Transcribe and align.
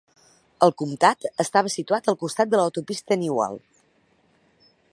El 0.67 0.71
comtat 0.81 1.27
estava 1.43 1.71
situat 1.73 2.09
al 2.13 2.17
costat 2.23 2.51
de 2.53 2.61
l'autopista 2.61 3.19
Newell. 3.25 3.61